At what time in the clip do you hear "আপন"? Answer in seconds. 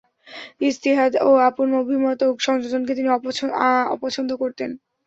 1.49-1.67